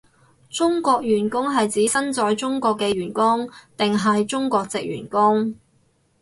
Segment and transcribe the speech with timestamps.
[0.49, 5.53] 中國員工係指身在中國嘅員工定係中國藉員工？